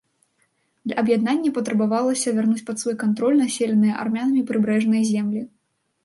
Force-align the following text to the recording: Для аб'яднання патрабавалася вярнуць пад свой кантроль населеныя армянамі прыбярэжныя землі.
Для 0.85 0.95
аб'яднання 1.01 1.49
патрабавалася 1.57 2.33
вярнуць 2.37 2.65
пад 2.69 2.77
свой 2.83 2.95
кантроль 3.03 3.37
населеныя 3.41 3.93
армянамі 4.05 4.41
прыбярэжныя 4.53 5.03
землі. 5.11 5.43